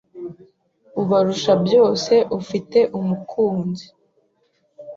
[1.01, 3.85] Ubarusha byose ufite umukunzi!